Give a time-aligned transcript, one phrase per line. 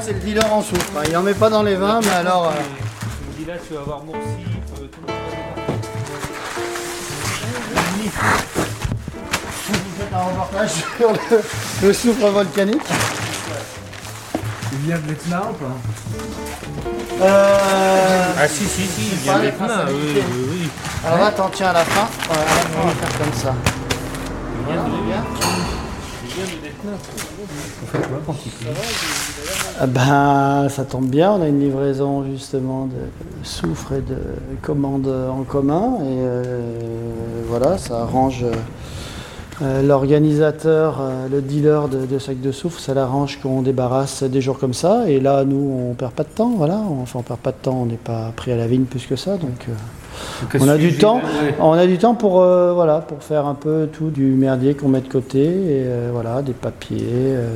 [0.00, 0.80] C'est le dealer en soufre.
[1.06, 2.46] Il n'en met pas dans les vins, mais alors.
[2.48, 5.20] euh, Tu me dis là, tu vas avoir euh, tout le monde
[9.72, 12.82] vous faites un reportage sur le, le soufre volcanique.
[14.72, 15.76] Il vient de l'Etna ou pas?
[17.24, 20.68] Euh, Ah si, si, si, il vient les d'Etna, oui, oui, oui.
[21.06, 22.08] alors là, t'en tiens à la fin.
[22.26, 22.42] Voilà,
[22.82, 23.54] on va faire comme ça.
[24.60, 24.88] Il vient de
[26.26, 26.50] il vient de
[28.08, 28.52] quoi quand il
[29.82, 32.92] Ben, ça tombe bien, on a une livraison justement de
[33.42, 34.18] soufre et de
[34.62, 35.96] commandes en commun.
[36.00, 38.44] Et euh, voilà, ça arrange
[39.62, 44.40] euh, l'organisateur, euh, le dealer de, de sacs de soufre, ça l'arrange qu'on débarrasse des
[44.40, 45.08] jours comme ça.
[45.08, 46.80] Et là, nous, on perd pas de temps, voilà.
[47.02, 49.16] Enfin, on perd pas de temps, on n'est pas pris à la vigne plus que
[49.16, 49.36] ça.
[49.38, 49.66] Donc,
[50.60, 51.20] on a du temps.
[51.60, 54.88] On a du temps pour, euh, voilà, pour faire un peu tout du merdier qu'on
[54.88, 55.40] met de côté.
[55.42, 56.98] Et euh, voilà, des papiers.
[57.10, 57.48] euh,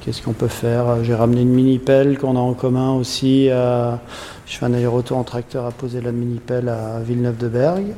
[0.00, 3.46] Qu'est-ce qu'on peut faire J'ai ramené une mini-pelle qu'on a en commun aussi.
[3.48, 3.98] je
[4.46, 7.94] fais un aller-retour en tracteur à poser la mini-pelle à Villeneuve-de-Bergue.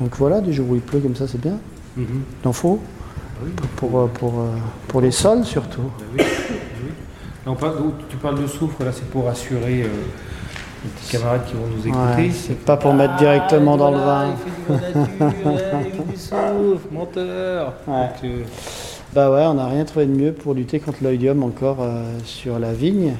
[0.00, 1.58] Donc voilà, des jours où il pleut comme ça, c'est bien.
[1.96, 2.22] Mhm.
[2.44, 2.80] Il en faut.
[3.44, 4.32] Oui, Pour, pour,
[4.88, 5.80] pour les sols surtout.
[6.16, 6.24] oui, oui.
[7.46, 7.76] Là, on parle,
[8.10, 9.86] tu parles de soufre, là c'est pour rassurer
[10.84, 12.22] les petits camarades qui vont nous écouter.
[12.22, 14.34] Ouais, c'est pas pour mettre directement dans le voilà, vin.
[14.68, 17.72] Il fait du vin nature, ouais, il fait du soufre, menteur.
[17.86, 17.94] Ouais.
[17.94, 18.42] Donc, euh,
[19.14, 22.58] Bah ouais, on n'a rien trouvé de mieux pour lutter contre l'oïdium encore euh, sur
[22.58, 23.14] la vigne.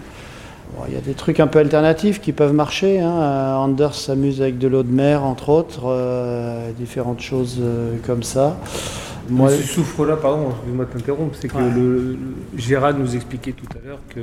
[0.76, 3.00] Bon, Il y a des trucs un peu alternatifs qui peuvent marcher.
[3.00, 3.10] hein.
[3.20, 7.60] Euh, Anders s'amuse avec de l'eau de mer, entre autres, euh, différentes choses
[8.06, 8.56] comme ça.
[9.28, 11.70] Moi, ce soufre-là, pardon, excuse-moi de t'interrompre, c'est que Ouais.
[11.74, 12.18] le, le-
[12.56, 14.20] Gérard nous expliquait tout à l'heure que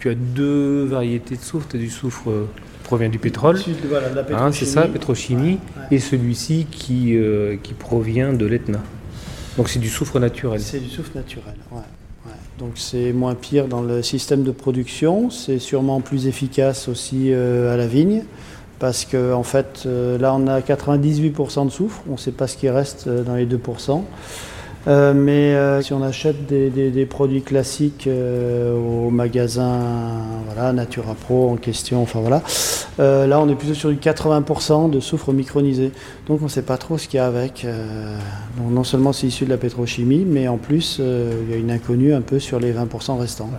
[0.00, 1.66] tu as deux variétés de soufre.
[1.68, 2.28] Tu as du soufre
[2.90, 3.56] provient du pétrole,
[3.88, 5.60] voilà, hein, c'est ça, pétrochimie.
[5.76, 5.96] Ouais.
[5.96, 8.80] et celui-ci qui, euh, qui provient de l'Etna.
[9.56, 10.60] Donc c'est du soufre naturel.
[10.60, 11.54] C'est du soufre naturel.
[11.70, 11.82] ouais.
[12.58, 15.30] Donc c'est moins pire dans le système de production.
[15.30, 18.24] C'est sûrement plus efficace aussi euh, à la vigne.
[18.80, 22.02] Parce que en fait, euh, là on a 98% de soufre.
[22.08, 24.02] On ne sait pas ce qui reste dans les 2%.
[24.88, 29.78] Euh, mais euh, si on achète des, des- des produits classiques euh, au magasin
[30.46, 32.42] voilà, Natura Pro en question, enfin voilà,
[32.98, 35.92] là on est plutôt sur du 80% de soufre micronisé.
[36.26, 37.66] Donc on ne sait pas trop ce qu'il y a avec.
[38.56, 41.70] donc non seulement c'est issu de la pétrochimie, mais en plus il y a une
[41.70, 43.50] inconnue un peu sur les 20% restants.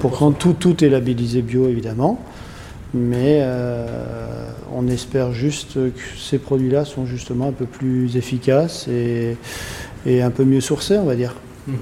[0.00, 2.20] Pourtant tout, tout est labellisé bio évidemment,
[2.94, 3.44] mais
[4.76, 9.36] on espère juste que ces produits-là sont justement un peu plus efficaces et,
[10.06, 11.34] et un peu mieux sourcés, on va dire.
[11.66, 11.76] Mhm.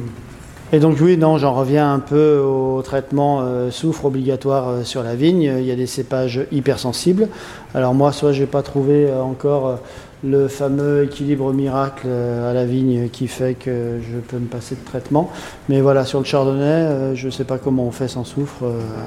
[0.73, 5.05] Et donc oui, non, j'en reviens un peu au traitement euh, soufre obligatoire euh, sur
[5.05, 5.43] la vigne.
[5.59, 7.29] Il y a des cépages hypersensibles.
[7.73, 9.79] Alors moi, soit j'ai pas trouvé euh, encore
[10.25, 14.85] le fameux équilibre miracle à la vigne qui fait que je peux me passer de
[14.85, 15.31] traitement.
[15.69, 18.65] Mais voilà, sur le chardonnay, je ne sais pas comment on fait sans soufre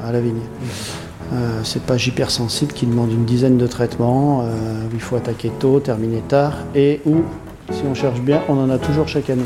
[0.08, 0.40] à la vigne.
[1.34, 4.46] Euh, cépage hypersensible qui demande une dizaine de traitements,
[4.94, 7.24] il faut attaquer tôt, terminer tard, et où,
[7.72, 9.44] si on cherche bien, on en a toujours chaque année.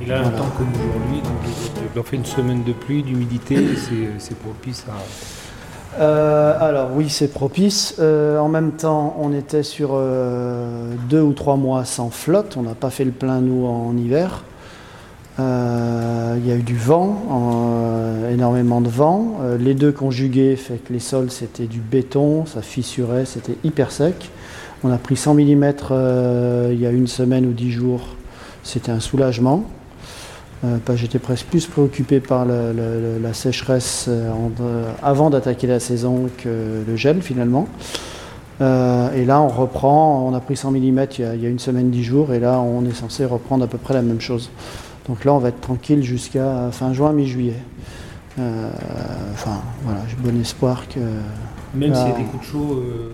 [0.00, 1.22] Il a un temps comme aujourd'hui,
[1.98, 3.56] en fait une semaine de pluie, d'humidité,
[4.18, 5.43] c'est propice à.
[5.98, 7.96] Euh, alors oui, c'est propice.
[7.98, 12.56] Euh, en même temps, on était sur euh, deux ou trois mois sans flotte.
[12.56, 14.44] On n'a pas fait le plein nous en hiver.
[15.38, 17.22] Il y a eu du vent,
[18.30, 19.38] énormément de vent.
[19.58, 24.30] Les deux conjugués fait que les sols c'était du béton, ça fissurait, c'était hyper sec.
[24.84, 25.72] On a pris 100 mm
[26.70, 28.02] il y a une semaine ou dix jours.
[28.62, 29.64] C'était un soulagement.
[30.64, 34.30] Euh, J'étais presque plus préoccupé par la sécheresse euh,
[35.02, 37.68] avant d'attaquer la saison que le gel finalement.
[38.60, 41.46] Euh, et là, on reprend, on a pris 100 mm il y a, il y
[41.46, 44.02] a une semaine, 10 jours, et là, on est censé reprendre à peu près la
[44.02, 44.50] même chose.
[45.08, 47.58] Donc là, on va être tranquille jusqu'à fin juin, mi-juillet.
[48.38, 48.70] Euh,
[49.32, 51.00] enfin, voilà, j'ai bon espoir que.
[51.74, 52.82] Même s'il y a des coups de chaud.
[52.82, 53.10] euh,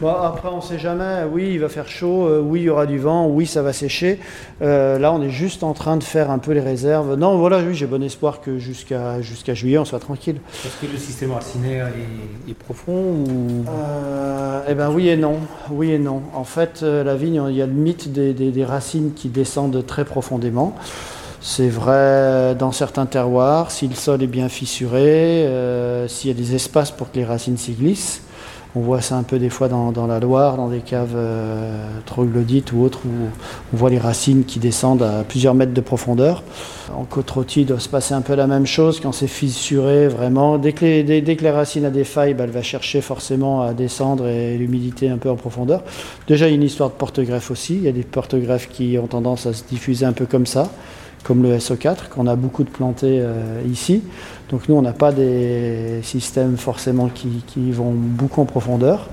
[0.00, 1.22] Bon, après, on sait jamais.
[1.32, 2.26] Oui, il va faire chaud.
[2.26, 3.26] euh, oui, il y aura du vent.
[3.28, 4.20] Oui, ça va sécher.
[4.60, 7.14] Euh, là, on est juste en train de faire un peu les réserves.
[7.14, 10.36] Non, voilà, oui, j'ai bon espoir que jusqu'à jusqu'à juillet, on soit tranquille.
[10.66, 13.64] Est-ce que le système racinaire est, est profond ou?
[13.70, 15.36] Euh, eh ben oui et non.
[15.70, 16.20] Oui et non.
[16.34, 19.82] En fait, la vigne, il y a le mythe des, des- des racines qui descendent
[19.86, 20.74] très profondément.
[21.40, 25.48] C'est vrai dans certains terroirs, si le sol est bien fissuré,
[26.08, 28.20] s'il y a des espaces pour que les racines s'y glissent.
[28.76, 32.72] On voit ça un peu des fois dans, la Loire, dans des caves euh, troglodytes
[32.72, 33.28] ou autres, où
[33.72, 36.42] on voit les racines qui descendent à plusieurs mètres de profondeur.
[36.94, 40.08] En côte rôtie, il doit se passer un peu la même chose quand c'est fissuré
[40.08, 40.58] vraiment.
[40.58, 43.62] Dès que les, dès, que les racines a des failles, bah, elle va chercher forcément
[43.62, 45.82] à descendre et l'humidité un peu en profondeur.
[46.28, 47.76] Déjà, il y a une histoire de porte-greffe aussi.
[47.76, 50.70] Il y a des porte-greffes qui ont tendance à se diffuser un peu comme ça
[51.26, 54.02] comme le SO4, qu'on a beaucoup de plantés euh, ici.
[54.48, 59.08] Donc nous, on n'a pas des systèmes forcément qui, vont beaucoup en profondeur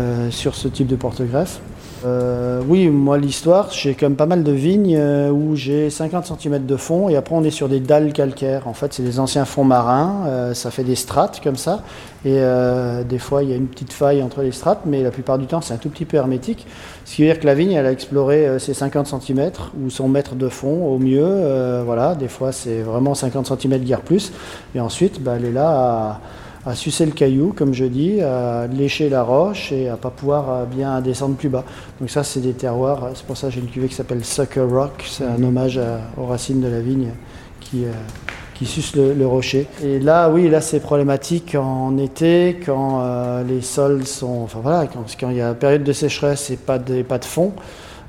[0.00, 1.60] euh, sur ce type de porte-greffe.
[2.04, 6.26] Euh, oui, moi l'histoire, j'ai quand même pas mal de vignes euh, où j'ai 50
[6.38, 8.68] cm de fond et après on est sur des dalles calcaires.
[8.68, 11.82] En fait, c'est des anciens fonds marins, euh, ça fait des strates comme ça.
[12.24, 12.40] Et
[13.08, 15.46] des fois, il y a une petite faille entre les strates, mais la plupart du
[15.46, 16.66] temps, c'est un tout petit peu hermétique.
[17.04, 20.08] Ce qui veut dire que la vigne, elle a exploré ses 50 cm ou son
[20.08, 21.82] mètre de fond au mieux.
[21.84, 24.32] voilà, des fois, c'est vraiment 50 cm guère plus.
[24.74, 26.20] Et ensuite, bah, elle est là à
[26.66, 30.50] à sucer le caillou, comme je dis, à lécher la roche et à pas pouvoir
[30.50, 31.64] euh, bien descendre plus bas.
[32.00, 33.10] Donc ça, c'est des terroirs.
[33.14, 35.04] C'est pour ça que j'ai une cuvée qui s'appelle Sucker Rock.
[35.08, 35.80] C'est un hommage
[36.16, 37.10] aux racines de la vigne
[37.60, 37.92] qui, euh,
[38.54, 39.68] qui suce le, rocher.
[39.80, 44.40] Et là, oui, là, c'est problématique en été, quand euh, les sols sont...
[44.42, 47.24] Enfin voilà, quand, quand, il y a période de sécheresse et pas de, pas de
[47.24, 47.52] fond.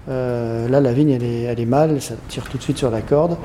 [0.08, 3.02] là, la vigne, elle est, elle est mal, ça tire tout de suite sur la
[3.02, 3.38] corde.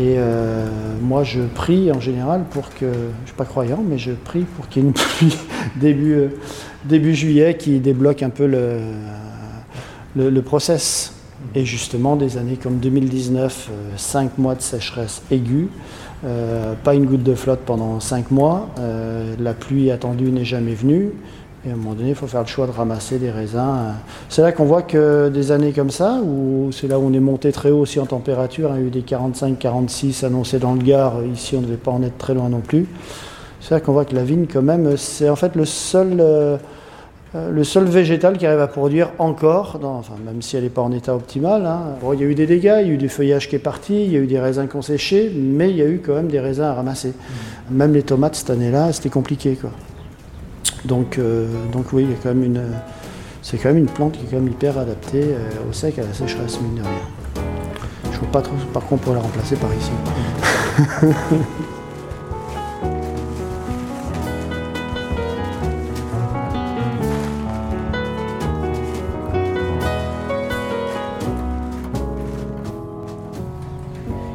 [0.00, 0.66] Et euh,
[1.02, 4.46] moi, je prie en général pour que, je ne suis pas croyant, mais je prie
[4.56, 5.36] pour qu'il y ait une pluie
[5.76, 6.28] début, euh,
[6.86, 8.78] début juillet qui débloque un peu le,
[10.16, 11.12] le, process.
[11.54, 15.68] Et justement, des années comme 2019, 5 euh, mois de sécheresse aiguë,
[16.82, 18.68] pas une goutte de flotte pendant 5 mois,
[19.38, 21.12] la pluie attendue n'est jamais venue,
[21.66, 23.94] et à un moment donné, il faut faire le choix de ramasser des raisins.
[24.30, 27.20] C'est là qu'on voit que des années comme ça, où c'est là où on est
[27.20, 30.82] monté très haut aussi en température, il y a eu des 45-46 annoncés dans le
[30.82, 32.86] Gard, ici on ne devait pas en être très loin non plus.
[33.60, 36.56] C'est là qu'on voit que la vigne quand même, c'est en fait le seul, euh,
[37.34, 40.92] le seul végétal qui arrive à produire encore, enfin, même si elle n'est pas en
[40.92, 41.66] état optimal.
[41.66, 41.96] Hein.
[42.14, 44.02] il y a eu des dégâts, il y a eu du feuillage qui est parti,
[44.06, 46.28] il y a eu des raisins qu'on séchés, mais il y a eu quand même
[46.28, 47.08] des raisins à ramasser.
[47.10, 47.74] Mmh.
[47.76, 49.56] Même les tomates cette année-là, c'était compliqué.
[49.60, 49.70] Quoi.
[50.84, 52.06] Donc, euh, donc oui,
[53.42, 56.02] c'est quand même une plante qui est quand même hyper adaptée euh, au sec, à
[56.02, 56.90] la sécheresse, mine de rien.
[58.04, 59.90] Je ne vois pas trop par contre pour la remplacer par ici.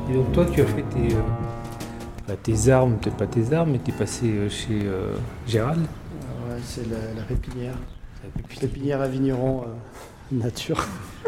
[0.10, 3.80] Et donc toi, tu as fait tes, euh, tes armes, peut-être pas tes armes, mais
[3.84, 4.88] tu es passé chez
[5.48, 5.82] Gérald?
[6.66, 7.76] C'est la, répinière.
[8.60, 10.86] Répinière à vigneron euh, nature.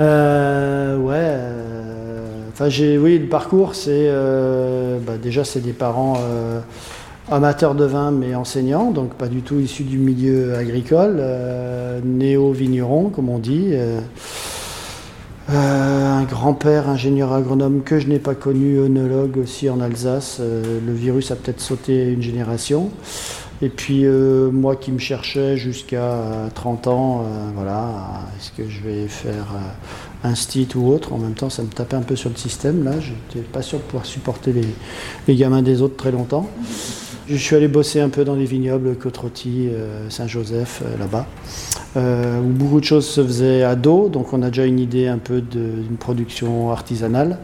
[0.00, 1.14] Euh, ouais.
[1.14, 4.10] Euh, enfin, j'ai, oui, le parcours, c'est
[5.06, 6.18] bah, déjà c'est des parents
[7.30, 11.22] amateurs de vin mais enseignants, donc pas du tout issus du milieu agricole,
[12.04, 13.72] néo-vigneron comme on dit.
[15.48, 20.40] un grand-père ingénieur agronome que je n'ai pas connu, œnologue aussi en Alsace.
[20.40, 22.90] le virus a peut-être sauté une génération.
[23.62, 27.88] Et puis euh, moi qui me cherchais jusqu'à 30 ans, euh, voilà,
[28.36, 31.12] est-ce que je vais faire euh, un stit ou autre?
[31.12, 32.84] En même temps, ça me tapait un peu sur le système.
[32.84, 34.52] Là, je n'étais pas sûr de pouvoir supporter
[35.26, 36.48] les, gamins des autres très longtemps.
[37.28, 39.18] Je suis allé bosser un peu dans les vignobles, côte
[40.10, 41.26] Saint-Joseph, là-bas,
[41.96, 45.16] où beaucoup de choses se faisaient à dos, donc on a déjà une idée un
[45.16, 47.38] peu d'une production artisanale.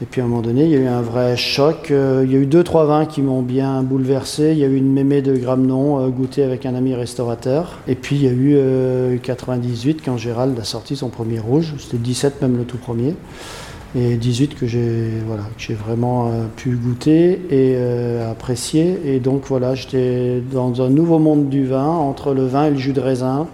[0.00, 1.90] Et puis à un moment donné, il y a eu un vrai choc.
[1.90, 4.52] Euh, il y a eu deux, trois vins qui m'ont bien bouleversé.
[4.52, 7.80] Il y a eu une mémé de Gramnon euh, goûtée avec un ami restaurateur.
[7.88, 11.74] Et puis il y a eu 98 euh, quand Gérald a sorti son premier rouge.
[11.78, 13.14] C'était 17 même le tout premier.
[13.96, 17.74] Et 18 que j'ai voilà, j'ai vraiment pu goûter et
[18.30, 19.00] apprécier.
[19.06, 22.76] Et donc voilà, j'étais dans un nouveau monde du vin, entre le vin et le
[22.76, 23.48] jus de raisin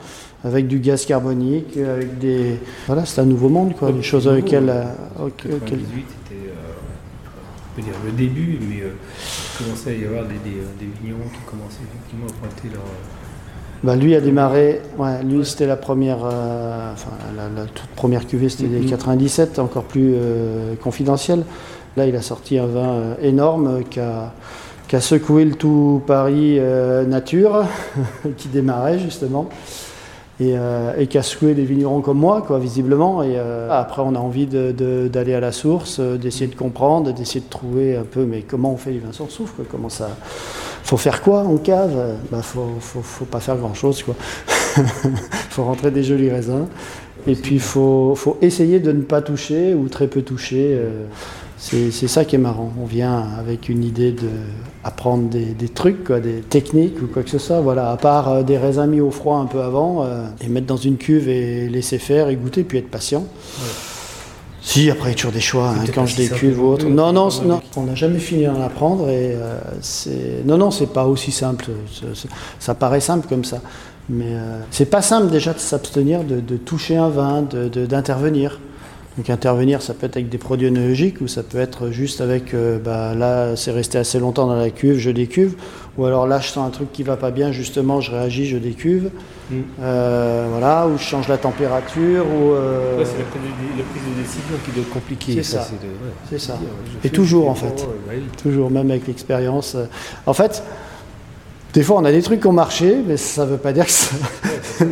[0.45, 2.59] avec du gaz carbonique, avec des...
[2.87, 4.73] Voilà, c'est un nouveau monde, quoi, des choses auxquelles...
[5.39, 6.05] 98,
[7.75, 8.90] peut dire le début, mais euh,
[9.61, 12.83] il commençait à y avoir des, des, des vignerons qui commençaient effectivement à pointer leur.
[12.83, 18.26] Euh, bah, lui a démarré, ouais, lui c'était la première, euh, enfin la, toute première
[18.26, 20.14] cuvée c'était des 97, encore plus
[20.83, 21.45] confidentiel.
[21.97, 24.33] Là il a sorti un vin énorme qui a,
[24.88, 26.59] qui a, secoué le tout Paris
[27.07, 27.66] nature,
[28.38, 29.50] qui démarrait justement
[30.41, 33.23] et, euh, et secoué des vignerons comme moi, quoi, visiblement.
[33.23, 37.41] Et euh, après, on a envie d'aller à la source, euh, d'essayer de comprendre, d'essayer
[37.41, 40.11] de trouver un peu, mais comment on fait du vin sans soufre Comment ça
[40.83, 42.17] Faut faire quoi en cave?
[42.33, 44.14] Bah, faut, pas faire grand chose, quoi.
[45.50, 46.67] faut rentrer des jolis raisins.
[47.26, 50.79] Et puis, faut, faut, essayer de ne pas toucher ou très peu toucher.
[51.64, 52.73] C'est ça qui est marrant.
[52.80, 54.14] On vient avec une idée
[54.85, 57.61] d'apprendre des, des trucs, quoi, des techniques ou quoi que ce soit.
[57.61, 60.66] Voilà, à part euh, des raisins mis au froid un peu avant, euh, et mettre
[60.66, 63.25] dans une cuve et laisser faire et goûter, puis être patient.
[64.61, 66.87] Si, après, il y a toujours des choix, hein, quand je décuve ou autre.
[66.87, 70.42] Non, non, non, on n'a jamais fini d'en apprendre et euh, c'est.
[70.44, 71.66] Non, non, c'est pas aussi simple.
[72.59, 73.61] Ça paraît simple comme ça.
[74.09, 78.61] Mais euh, c'est pas simple déjà de s'abstenir de, de, toucher un vin, d'intervenir.
[79.16, 82.52] Donc intervenir, ça peut être avec des produits œnologiques ou ça peut être juste avec,
[82.52, 85.54] euh, bah, là c'est resté assez longtemps dans la cuve, je décuve.
[85.97, 88.59] Ou alors là je sens un truc qui va pas bien, justement je réagis, je
[88.59, 89.11] décuve.
[89.50, 89.54] Mm.
[89.83, 92.26] Euh, voilà, ou je change la température.
[92.26, 92.99] Ou, euh...
[92.99, 95.35] ouais, c'est la, prise de décision qui doit être compliquée.
[95.35, 95.68] C'est ça.
[96.28, 96.59] C'est ça.
[97.04, 97.87] Et toujours en fait.
[98.42, 99.76] Toujours, même avec l'expérience.
[100.26, 100.64] En fait,
[101.75, 103.87] des fois, on a des trucs qui ont marché, mais ça ne veut pas dire
[103.87, 104.14] que ça...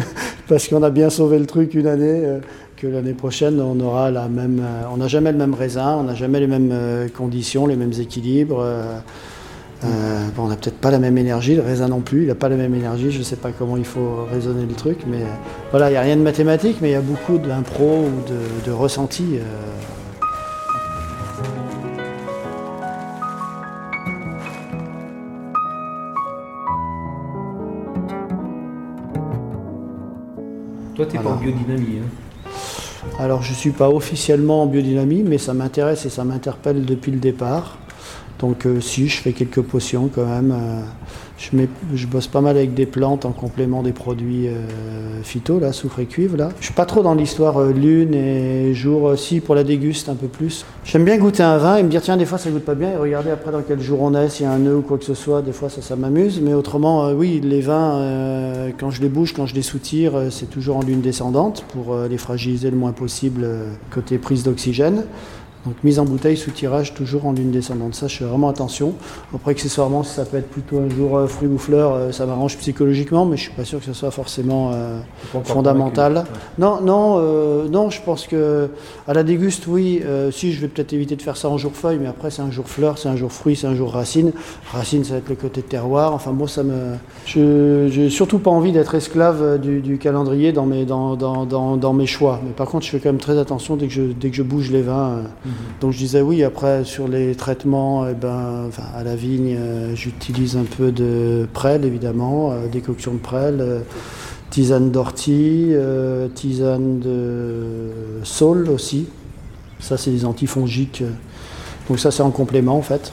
[0.49, 2.41] parce qu'on a bien sauvé le truc une année, euh,
[2.83, 4.59] que l'année prochaine, on aura la même...
[4.61, 7.77] Euh, on n'a jamais le même raisin, on n'a jamais les mêmes euh, conditions, les
[7.77, 8.65] mêmes équilibres.
[10.35, 12.49] bon, on n'a peut-être pas la même énergie, le raisin non plus, il n'a pas
[12.49, 15.23] la même énergie, je ne sais pas comment il faut raisonner le truc, mais
[15.71, 18.69] voilà, il n'y a rien de mathématique, mais il y a beaucoup d'impro ou de,
[18.69, 19.39] de ressenti.
[30.97, 31.99] Toi, tu n'es pas en biodynamie.
[32.01, 32.32] Hein.
[33.19, 37.13] Alors, je ne suis pas officiellement en biodynamie, mais ça m'intéresse et ça m'interpelle depuis
[37.13, 37.77] le départ.
[38.43, 40.53] Donc, euh, si, je fais quelques potions quand même.
[40.53, 40.81] Euh,
[41.95, 46.01] je, bosse pas mal avec des plantes en complément des produits euh, phyto, là, soufre
[46.01, 46.37] et cuivre.
[46.37, 46.51] Là.
[46.61, 50.15] Je suis pas trop dans l'histoire lune et jour, euh, si, pour la déguste un
[50.15, 50.65] peu plus.
[50.85, 52.91] J'aime bien goûter un vin et me dire, tiens, des fois ça goûte pas bien
[52.93, 54.99] et regarder après dans quel jour on est, s'il y a un nœud ou quoi
[54.99, 55.43] que ce soit.
[55.43, 56.41] Des fois ça, ça m'amuse.
[56.41, 60.77] Mais autrement, oui, les vins, quand je les bouge, quand je les soutire, c'est toujours
[60.77, 63.47] en lune descendante pour les fragiliser le moins possible
[63.91, 65.05] côté prise d'oxygène.
[65.65, 67.95] Donc mise en bouteille sous tirage toujours en lune descendante.
[67.95, 68.95] Ça, je fais vraiment attention.
[69.33, 72.59] Après, accessoirement, ça peut être plutôt un jour euh, fruit ou fleur, euh, ça m'arrange
[72.59, 74.99] psychologiquement, mais je suis pas sûr que ce soit forcément euh,
[75.45, 76.25] fondamental.
[76.59, 77.91] Non, non, non.
[77.91, 78.71] Je pense que
[79.07, 80.03] à la déguste, oui.
[80.33, 82.51] si, je vais peut-être éviter de faire ça en jour feuille, mais après, c'est un
[82.51, 84.33] jour fleur, c'est un jour fruit, c'est un jour racine.
[84.73, 86.13] Racine, ça va être le côté terroir.
[86.13, 86.97] Enfin, moi, ça me.
[87.27, 92.07] Je n'ai surtout pas envie d'être esclave du, calendrier dans mes, dans, dans, dans, mes
[92.07, 92.41] choix.
[92.45, 94.43] Mais par contre, je fais quand même très attention dès que je, dès que je
[94.43, 95.23] bouge les vins.
[95.81, 100.57] Donc je disais oui, après sur les traitements, eh ben, à la vigne, euh, j'utilise
[100.57, 103.81] un peu de prêle évidemment, euh, décoction de prêle, euh,
[104.51, 105.73] tisane d'ortie,
[106.35, 107.91] tisane de
[108.23, 109.07] saule aussi.
[109.81, 111.03] Ça c'est des antifongiques.
[111.89, 113.13] Donc ça c'est en complément en fait.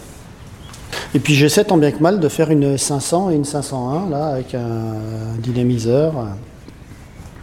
[1.16, 4.28] Et puis j'essaie tant bien que mal de faire une 500 et une 501 là
[4.28, 6.14] avec un dynamiseur.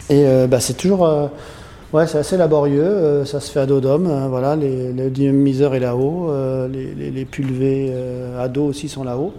[0.09, 1.29] Et bah, c'est toujours
[1.93, 4.07] Ouais, c'est assez laborieux, euh, ça se fait à dos d'homme.
[4.07, 8.89] Hein, voilà, les, le dynamiseur est là-haut, euh, les, les, pulvés euh, à dos aussi
[8.89, 9.33] sont là-haut.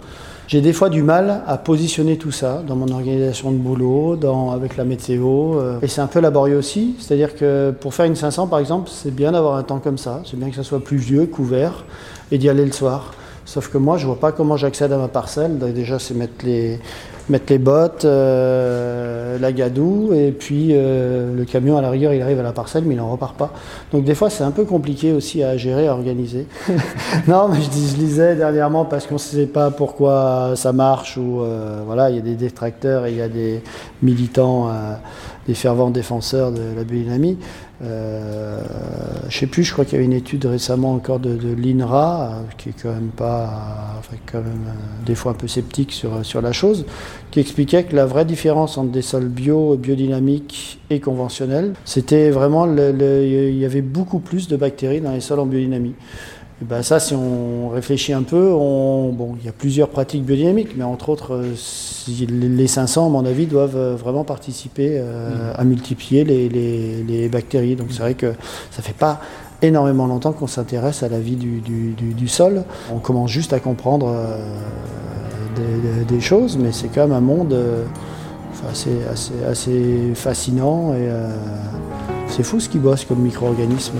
[0.47, 4.49] J'ai des fois du mal à positionner tout ça dans mon organisation de boulot, dans,
[4.49, 5.61] avec la météo.
[5.83, 6.95] et c'est un peu laborieux aussi.
[6.97, 10.23] C'est-à-dire que pour faire une 500, par exemple, c'est bien d'avoir un temps comme ça.
[10.25, 11.83] C'est bien que ça soit pluvieux, couvert,
[12.31, 13.11] et d'y aller le soir.
[13.49, 15.57] Sauf que moi, je vois pas comment j'accède à ma parcelle.
[15.73, 16.79] Déjà, c'est mettre les,
[17.29, 22.21] mettre les bottes, euh, la gadoue, et puis euh, le camion à la rigueur il
[22.21, 23.53] arrive à la parcelle mais il n'en repart pas.
[23.91, 26.47] Donc des fois c'est un peu compliqué aussi à gérer, à organiser.
[27.27, 31.41] non mais je, je, lisais dernièrement parce qu'on ne sait pas pourquoi ça marche ou
[31.41, 33.61] euh, voilà il y a des détracteurs et il y a des
[34.01, 34.69] militants,
[35.49, 37.35] des fervents défenseurs de la biodynamie.
[37.81, 38.61] Euh,
[39.29, 42.69] je sais plus, je crois qu'il y avait une étude récemment encore de, l'INRA, qui
[42.69, 44.75] est quand même pas, enfin, quand même
[45.07, 46.85] des fois un peu sceptique sur, sur la chose,
[47.31, 52.67] qui expliquait que la vraie différence entre des sols bio, biodynamiques et conventionnels, c'était vraiment,
[52.67, 55.95] il y avait beaucoup plus de bactéries dans les sols en biodynamie.
[56.61, 58.53] Et ben ça, si on réfléchit un peu,
[59.39, 61.55] il y a plusieurs pratiques biodynamiques, mais entre autres, euh,
[62.27, 67.77] les 500, à mon avis, doivent euh, vraiment participer euh, à multiplier les, bactéries.
[67.77, 68.33] Donc c'est vrai que
[68.71, 69.21] ça fait pas
[69.61, 72.63] énormément longtemps qu'on s'intéresse à la vie du, sol.
[72.93, 74.13] On commence juste à comprendre
[76.07, 77.55] des, choses, mais c'est quand même un monde
[78.69, 78.97] assez,
[79.47, 81.09] assez, fascinant et
[82.27, 83.97] c'est fou ce qui bosse comme micro-organisme.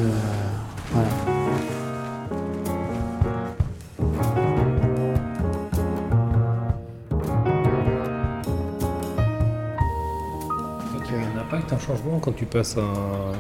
[12.20, 12.82] Quand tu passes à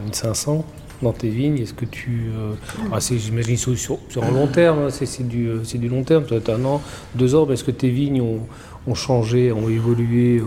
[0.05, 0.63] une 500
[1.01, 2.29] dans tes vignes Est-ce que tu.
[2.35, 2.53] Euh,
[2.91, 3.77] ah, J'imagine sur,
[4.09, 5.49] sur, un long terme, hein, c'est du,
[5.87, 6.81] long terme, peut-être un an,
[7.15, 10.41] deux ans, est-ce que tes vignes ont, changé, ont évolué,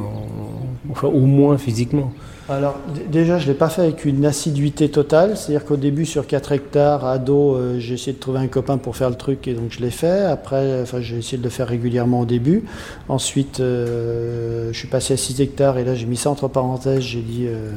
[0.91, 2.13] enfin au moins physiquement?
[2.49, 2.77] Alors
[3.11, 6.53] déjà, je ne l'ai pas fait avec une assiduité totale, c'est-à-dire qu'au début, sur 4
[6.53, 9.55] hectares, à dos, euh, j'ai essayé de trouver un copain pour faire le truc et
[9.55, 10.25] donc je l'ai fait.
[10.25, 12.65] Après, j'ai essayé de le faire régulièrement au début.
[13.09, 17.03] Ensuite, euh, je suis passé à 6 hectares et là, j'ai mis ça entre parenthèses,
[17.03, 17.71] j'ai dit, il euh,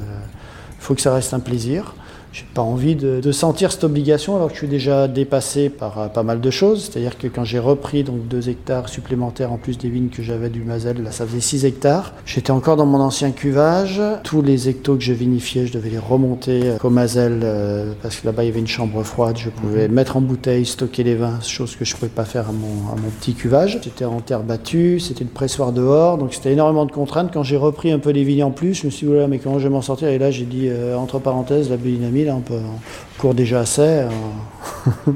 [0.79, 1.93] faut que ça reste un plaisir.
[2.35, 6.07] J'ai pas envie de, sentir cette obligation alors que je suis déjà dépassé par euh,
[6.07, 6.83] pas mal de choses.
[6.83, 10.49] C'est-à-dire que quand j'ai repris donc deux hectares supplémentaires en plus des vignes que j'avais
[10.49, 12.13] du Mazel, là ça faisait 6 hectares.
[12.25, 14.01] J'étais encore dans mon ancien cuvage.
[14.23, 18.17] Tous les hectos que je vinifiais, je devais les remonter euh, au Mazel euh, parce
[18.17, 19.37] que là-bas il y avait une chambre froide.
[19.37, 19.93] Je pouvais mhm.
[19.93, 22.91] mettre en bouteille, stocker les vins, chose que je ne pouvais pas faire à mon,
[22.91, 23.79] à mon petit cuvage.
[23.81, 27.29] J'étais en terre battue, c'était le pressoir dehors, donc c'était énormément de contraintes.
[27.33, 29.39] Quand j'ai repris un peu les vignes en plus, je me suis dit, voilà, mais
[29.39, 30.09] comment je vais m'en sortir?
[30.09, 32.79] Et là j'ai dit, entre parenthèses, la biodynamie, là, on, peut, on
[33.21, 34.01] court déjà assez.
[34.01, 35.11] Hein.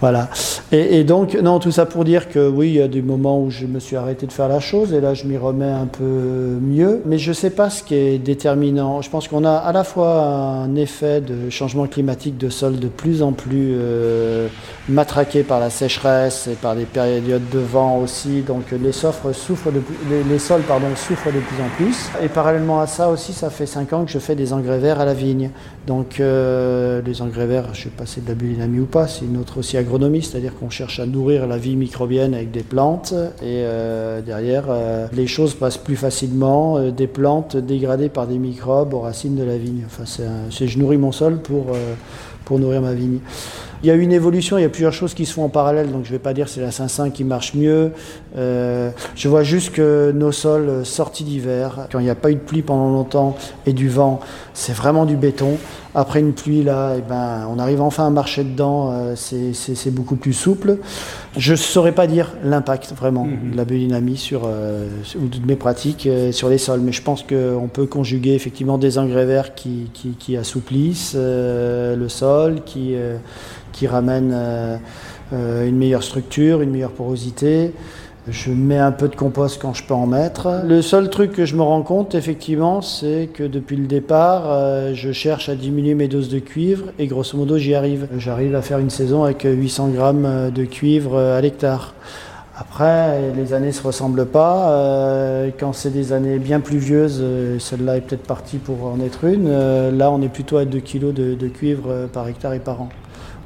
[0.00, 0.28] Voilà.
[0.74, 3.50] Et, donc, non, tout ça pour dire que oui, il y a des moments où
[3.50, 6.02] je me suis arrêté de faire la chose et là, je m'y remets un peu
[6.62, 7.02] mieux.
[7.04, 9.02] Mais je ne sais pas ce qui est déterminant.
[9.02, 12.88] Je pense qu'on a à la fois un effet de changement climatique de sol de
[12.88, 14.48] plus en plus euh,
[14.88, 18.40] matraqué par la sécheresse et par des périodes de vent aussi.
[18.40, 19.28] Donc, les, souffrent
[20.30, 22.10] les, sols pardon, souffrent de plus en plus.
[22.24, 25.00] Et parallèlement à ça aussi, ça fait 5 ans que je fais des engrais verts
[25.00, 25.50] à la vigne.
[25.86, 28.86] Donc, euh, les engrais verts, je ne sais pas si c'est de la biodynamie ou
[28.86, 32.52] pas, c'est une autre aussi agro c'est-à-dire qu'on cherche à nourrir la vie microbienne avec
[32.52, 38.08] des plantes et euh, derrière euh, les choses passent plus facilement, euh, des plantes dégradées
[38.08, 39.82] par des microbes aux racines de la vigne.
[39.86, 41.76] Enfin, c'est, je nourris mon sol pour,
[42.44, 43.18] pour nourrir ma vigne.
[43.82, 45.90] Il y a une évolution, il y a plusieurs choses qui se font en parallèle,
[45.90, 47.90] donc je ne vais pas dire que c'est la 5.5 qui marche mieux.
[48.34, 52.40] Je vois juste que nos sols sortis d'hiver, quand il n'y a pas eu de
[52.40, 53.36] pluie pendant longtemps
[53.66, 54.20] et du vent,
[54.54, 55.58] c'est vraiment du béton.
[55.94, 60.16] Après une pluie, là, eh ben, on arrive enfin à marcher dedans, euh, c'est beaucoup
[60.16, 60.78] plus souple.
[61.36, 63.52] Je ne saurais pas dire l'impact vraiment mhm.
[63.52, 67.02] de la biodynamie sur, euh, ou de mes pratiques euh, sur les sols, mais je
[67.02, 72.94] pense qu'on peut conjuguer effectivement des engrais verts qui, qui, assouplissent le sol, qui,
[73.72, 74.34] qui ramènent
[75.32, 77.72] une meilleure structure, une meilleure porosité.
[78.28, 80.62] Je mets un peu de compost quand je peux en mettre.
[80.64, 84.92] Le seul truc que je me rends compte, effectivement, c'est que depuis le départ, euh,
[84.94, 88.06] je cherche à diminuer mes doses de cuivre et grosso modo, j'y arrive.
[88.16, 91.94] J'arrive à faire une saison avec 800 grammes de cuivre à l'hectare.
[92.56, 94.70] Après, les années ne se ressemblent pas.
[94.70, 99.24] Euh, quand c'est des années bien pluvieuses, euh, celle-là est peut-être partie pour en être
[99.24, 99.50] une.
[99.98, 102.88] là, on est plutôt à 2 kg de cuivre par hectare et par an.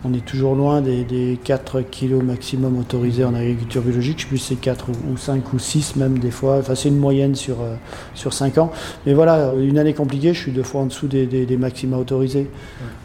[0.04, 4.18] On est toujours loin des, 4 kilos maximum autorisés en agriculture biologique.
[4.18, 6.59] Je sais plus si c'est 4 ou 5 ou 6 même des fois.
[6.59, 7.74] Enfin, c'est une moyenne sur, euh,
[8.14, 8.70] sur 5 ans.
[9.06, 12.48] Mais voilà, une année compliquée, je suis deux fois en dessous des, des, maxima autorisés.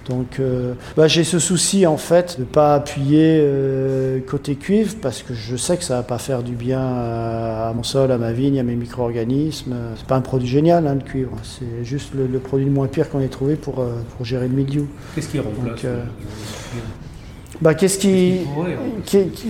[0.09, 4.95] Donc euh, bah, j'ai ce souci en fait de ne pas appuyer euh, côté cuivre
[5.01, 8.11] parce que je sais que ça ne va pas faire du bien à, mon sol,
[8.11, 9.75] à ma vigne, à mes micro-organismes.
[9.95, 11.31] C'est pas un produit génial hein, le cuivre.
[11.43, 13.85] C'est juste le, produit le moins pire qu'on ait trouvé pour,
[14.17, 14.87] pour gérer le mildiou.
[15.15, 15.85] Qu'est-ce qui remplace
[17.61, 18.39] bah, qu'est-ce qui,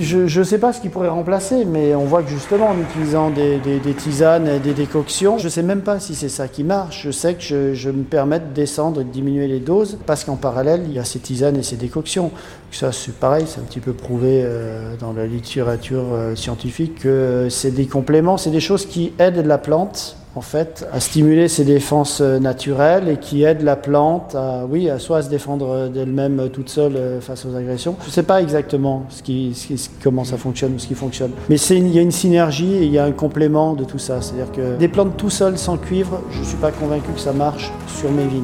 [0.01, 3.29] je ne sais pas ce qui pourrait remplacer, mais on voit que justement en utilisant
[3.29, 6.65] des, des, tisanes et des décoctions, je ne sais même pas si c'est ça qui
[6.65, 7.03] marche.
[7.03, 10.35] Je sais que je, me permets de descendre et de diminuer les doses parce qu'en
[10.35, 12.31] parallèle, il y a ces tisanes et ces décoctions.
[12.71, 17.47] Ça, c'est pareil, c'est un petit peu prouvé euh, dans la littérature euh, scientifique que
[17.49, 21.65] c'est des compléments, c'est des choses qui aident la plante en fait, à stimuler ses
[21.65, 25.89] défenses euh, naturelles et qui aide la plante à, oui, à soit à se défendre
[25.89, 27.97] d'elle-même euh, toute seule euh, face aux agressions.
[28.01, 29.05] Je ne sais pas exactement
[30.01, 31.31] comment ça fonctionne ou ce qui fonctionne.
[31.49, 34.21] Mais il y a une synergie et il y a un complément de tout ça.
[34.21, 37.33] C'est-à-dire que des plantes tout seules sans cuivre, je ne suis pas convaincu que ça
[37.33, 38.43] marche sur mes vignes.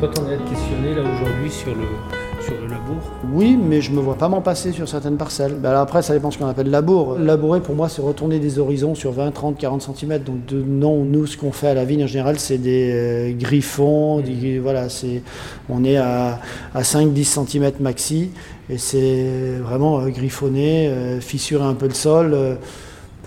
[0.00, 2.25] Toi, tu en es questionné là aujourd'hui sur le,
[3.32, 5.54] oui, mais je ne me vois pas m'en passer sur certaines parcelles.
[5.54, 7.18] Ben alors après, ça dépend de ce qu'on appelle labour.
[7.18, 10.18] Labourer, pour moi, c'est retourner des horizons sur 20, 30, 40 cm.
[10.22, 13.32] Donc, de, non, nous, ce qu'on fait à la vigne en général, c'est des euh,
[13.32, 14.22] griffons.
[14.62, 15.22] voilà, c'est,
[15.68, 16.40] on est à,
[16.76, 18.30] 5-10 cm maxi.
[18.70, 22.58] Et c'est vraiment euh, griffonner, euh, fissurer un peu le sol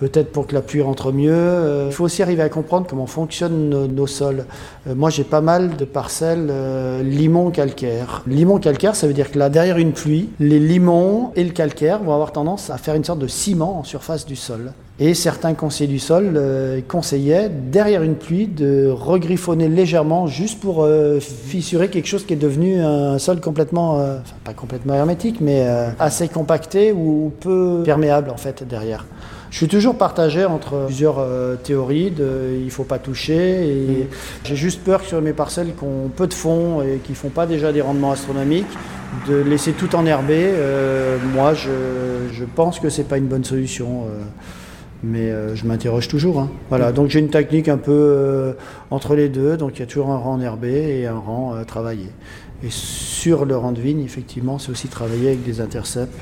[0.00, 1.30] peut-être pour que la pluie rentre mieux.
[1.30, 4.46] Euh, il faut aussi arriver à comprendre comment fonctionnent nos, sols.
[4.88, 8.22] Euh, moi, j'ai pas mal de parcelles euh, limon calcaire.
[8.26, 12.02] Limon calcaire, ça veut dire que là, derrière une pluie, les limons et le calcaire
[12.02, 14.72] vont avoir tendance à faire une sorte de ciment en surface du sol.
[14.98, 16.38] Et certains conseillers du sol
[16.86, 20.86] conseillaient, derrière une pluie, de regriffonner légèrement juste pour
[21.20, 25.66] fissurer quelque chose qui est devenu un sol complètement, enfin pas complètement hermétique, mais
[25.98, 29.06] assez compacté ou peu perméable en fait derrière.
[29.50, 34.08] Je suis toujours partagé entre plusieurs euh, théories de il faut pas toucher et
[34.44, 37.30] j'ai juste peur que sur mes parcelles qui ont peu de fond et qui font
[37.30, 38.68] pas déjà des rendements astronomiques
[39.28, 40.44] de laisser tout enherber.
[40.44, 41.68] Euh, moi, je,
[42.32, 44.04] je pense que c'est pas une bonne solution.
[44.04, 44.22] euh,
[45.02, 46.38] mais euh, je m'interroge toujours.
[46.40, 46.50] hein.
[46.68, 48.54] Voilà, donc j'ai une technique un peu
[48.90, 49.56] entre les deux.
[49.56, 52.06] Donc il y a toujours un rang enherbé et un rang travaillé.
[52.62, 56.20] Et sur le rang de vigne, effectivement, c'est aussi travailler avec des intercepts.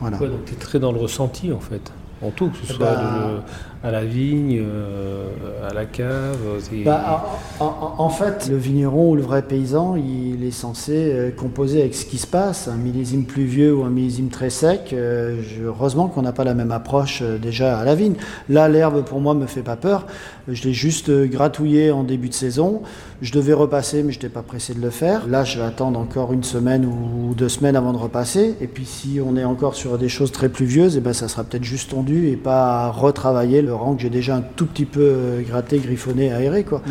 [0.00, 0.16] voilà.
[0.16, 1.92] Ouais, donc tu es très dans le ressenti en fait.
[2.24, 3.40] En tout, que ce soit Bah- de-
[3.84, 5.28] à la vigne, euh,
[5.68, 6.38] à la cave.
[6.86, 11.94] Bah, en, fait, le vigneron ou le vrai paysan, il est censé euh, composer avec
[11.94, 12.66] ce qui se passe.
[12.66, 16.72] Un millésime pluvieux ou un millésime très sec, euh, heureusement qu'on n'a pas la même
[16.72, 18.14] approche déjà à la vigne.
[18.48, 20.06] Là, l'herbe, pour moi, me fait pas peur.
[20.48, 22.80] Je l'ai juste gratouillé en début de saison.
[23.20, 25.26] Je devais repasser, mais je n'étais pas pressé de le faire.
[25.28, 28.54] Là, je vais attendre encore une semaine ou deux semaines avant de repasser.
[28.62, 31.44] Et puis, si on est encore sur des choses très pluvieuses, eh ben, ça sera
[31.44, 35.42] peut-être juste tondu et pas retravailler le que j'ai déjà un tout petit peu euh,
[35.42, 36.64] gratté, griffonné, aéré.
[36.64, 36.82] Quoi.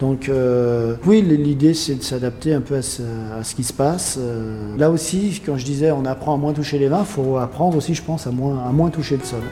[0.00, 4.16] Donc, euh, oui, l'idée, c'est de s'adapter un peu à ce, qui se passe.
[4.18, 7.36] Euh, là aussi, quand je disais on apprend à moins toucher les vins, il faut
[7.36, 9.42] apprendre aussi, je pense, à moins, à moins toucher le sol.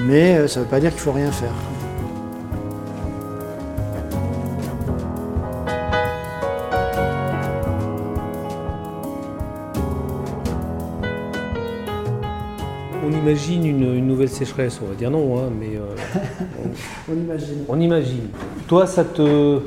[0.00, 1.52] Mais ça ne veut pas dire qu'il faut rien faire.
[13.08, 15.94] On imagine une, une nouvelle sécheresse, on va dire non, hein, mais euh,
[17.10, 17.64] On imagine.
[17.66, 18.28] on imagine.
[18.66, 19.60] Toi, ça te,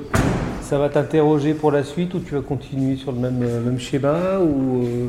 [0.61, 3.79] ça va t'interroger pour la suite ou tu vas continuer sur le même, euh, même
[3.79, 5.07] schéma ou, euh,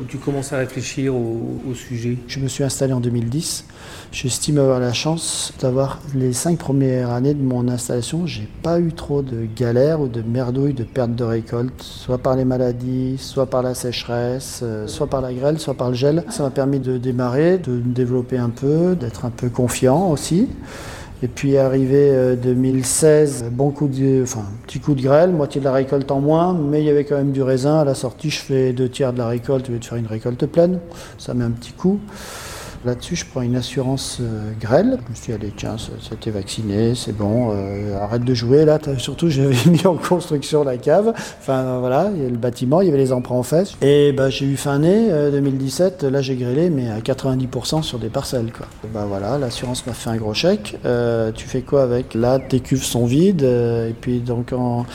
[0.00, 2.18] ou tu commences à réfléchir au, au sujet?
[2.28, 3.66] Je me suis installé en 2010.
[4.12, 8.26] J'estime avoir la chance d'avoir les cinq premières années de mon installation.
[8.26, 12.36] J'ai pas eu trop de galères ou de merdouilles de perte de récolte, soit par
[12.36, 16.24] les maladies, soit par la sécheresse, euh, soit par la grêle, soit par le gel.
[16.28, 20.46] Ça m'a permis de démarrer, de me développer un peu, d'être un peu confiant aussi.
[21.22, 25.64] Et puis arrivé euh, 2016, bon coup de, enfin petit coup de grêle, moitié de
[25.64, 27.78] la récolte en moins, mais il y avait quand même du raisin.
[27.78, 30.06] À la sortie, je fais deux tiers de la récolte au lieu de faire une
[30.06, 30.80] récolte pleine.
[31.16, 31.98] Ça met un petit coup.
[32.84, 34.98] Là-dessus, je prends une assurance euh, grêle.
[35.04, 38.64] Je me suis dit, allez, tiens, c'était vacciné, c'est bon, euh, arrête de jouer.
[38.64, 41.12] Là, surtout, j'avais mis en construction la cave.
[41.40, 43.76] Enfin, voilà, il y a le bâtiment, il y avait les emprunts en fesses.
[43.82, 46.02] Et bah, j'ai eu fin année euh, 2017.
[46.02, 48.52] Là, j'ai grêlé, mais à 90% sur des parcelles.
[48.52, 48.66] Quoi.
[48.92, 50.76] Bah voilà, l'assurance m'a fait un gros chèque.
[50.84, 52.14] Euh, tu fais quoi avec?
[52.14, 53.44] Là, tes cuves sont vides.
[53.44, 54.86] euh, et puis, donc, en.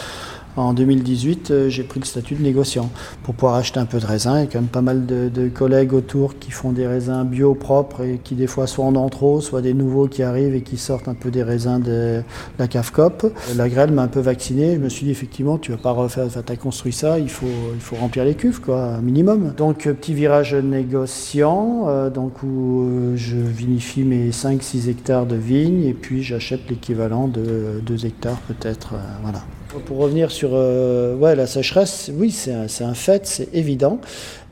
[0.58, 2.90] En 2018, euh, j'ai pris le statut de négociant
[3.22, 4.40] pour pouvoir acheter un peu de raisin.
[4.40, 7.54] Il y a quand même pas mal de, collègues autour qui font des raisins bio
[7.54, 10.62] propres et qui des fois soit en ont trop, soit des nouveaux qui arrivent et
[10.62, 12.24] qui sortent un peu des raisins de
[12.58, 13.32] la cave COP.
[13.56, 14.74] La grêle m'a un peu vacciné.
[14.74, 17.46] Je me suis dit effectivement, tu vas pas refaire, enfin, t'as construit ça, il faut,
[17.76, 19.54] il faut remplir les cuves quoi, minimum.
[19.56, 25.84] Donc euh, petit virage négociant, euh, donc où je vinifie mes 5-6 hectares de vignes
[25.84, 29.44] et puis j'achète l'équivalent de 2 hectares peut-être, voilà.
[29.86, 34.00] Pour revenir sur euh, ouais, la sécheresse, oui, c'est un, un fait, c'est évident.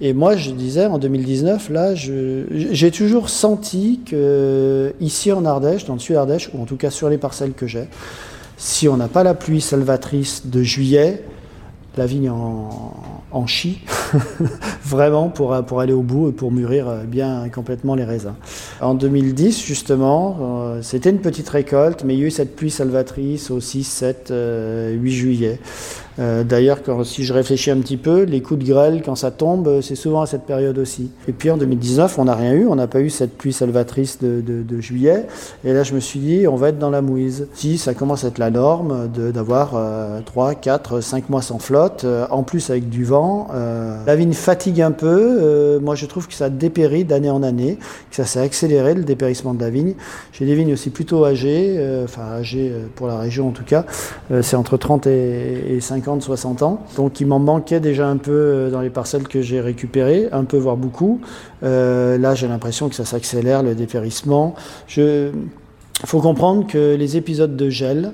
[0.02, 5.94] Et moi, je disais en 2019, là, j'ai toujours senti que ici en Ardèche, dans
[5.94, 7.88] le sud Ardèche, ou en tout cas sur les parcelles que j'ai,
[8.58, 11.24] si on n'a pas la pluie salvatrice de juillet,
[11.98, 12.94] la vigne en,
[13.36, 13.80] en chie,
[14.86, 18.34] vraiment pour, pour aller au bout et pour mûrir euh, bien complètement les raisins.
[18.80, 22.72] En 2010, justement, euh, c'était une petite récolte, mais il y a eu cette pluie
[22.72, 25.60] salvatrice au 6, 7, euh, 8 juillet.
[26.20, 29.68] Euh, D'ailleurs, si je réfléchis un petit peu, les coups de grêle, quand ça tombe,
[29.68, 31.10] euh, c'est souvent à cette période aussi.
[31.28, 34.20] Et puis en 2019, on n'a rien eu, on n'a pas eu cette pluie salvatrice
[34.22, 35.26] de, de- de juillet.
[35.66, 37.48] Et là, je me suis dit, on va être dans la mouise.
[37.54, 42.04] Si ça commence à être la norme d'avoir euh, 3, 4, 5 mois sans flotte,
[42.06, 45.38] euh, en plus avec du vent, euh, la vigne fatigue un peu.
[45.42, 47.78] Euh, moi, je trouve que ça dépérit d'année en année,
[48.10, 49.96] que ça s'est accéléré, le dépérissement de la vigne.
[50.32, 53.86] J'ai des vignes aussi plutôt âgées, enfin âgées pour la région en tout cas,
[54.42, 56.82] c'est entre 30 et, et 50, 60 ans.
[56.96, 60.44] Donc il m'en manquait déjà un peu euh, dans les parcelles que j'ai récupérées, un
[60.44, 61.22] peu voire beaucoup.
[61.64, 64.56] Euh, là j'ai l'impression que ça s'accélère, le dépérissement.
[64.98, 65.32] Il
[66.06, 68.12] faut comprendre que les épisodes de gel,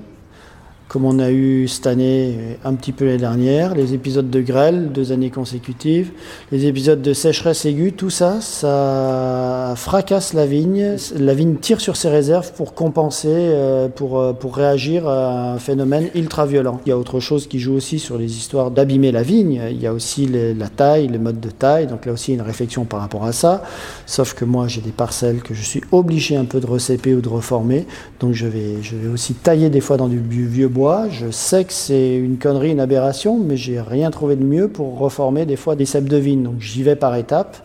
[0.91, 4.41] comme on a eu cette année, et un petit peu l'année dernière, les épisodes de
[4.41, 6.11] grêle, deux années consécutives,
[6.51, 10.97] les épisodes de sécheresse aiguë, tout ça, ça fracasse la vigne.
[11.17, 15.59] La vigne tire sur ses réserves pour compenser, euh, pour, euh, pour réagir à un
[15.59, 16.81] phénomène ultra violent.
[16.85, 19.61] Il y a autre chose qui joue aussi sur les histoires d'abîmer la vigne.
[19.71, 21.87] Il y a aussi les- la taille, le mode de taille.
[21.87, 23.63] Donc là aussi, une réflexion par rapport à ça.
[24.05, 27.21] Sauf que moi, j'ai des parcelles que je suis obligé un peu de recéper ou
[27.21, 27.85] de reformer.
[28.19, 30.67] Donc je vais, je vais aussi tailler des fois dans du vieux
[31.09, 34.97] Je sais que c'est une connerie, une aberration, mais j'ai rien trouvé de mieux pour
[34.97, 36.43] reformer des fois des cèpes de vigne.
[36.43, 37.57] Donc j'y vais par étapes.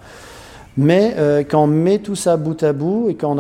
[0.79, 3.35] Mais euh, quand on met tout ça bout à bout et quand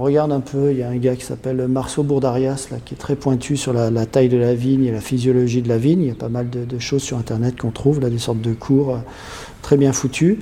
[0.00, 3.16] regarde un peu, il y a un gars qui s'appelle Marceau Bourdarias, qui est très
[3.16, 6.00] pointu sur la, taille de la vigne et la physiologie de la vigne.
[6.00, 8.40] Il y a pas mal de, de choses sur Internet qu'on trouve, là, des sortes
[8.40, 8.98] de cours euh,
[9.60, 10.38] très bien foutus.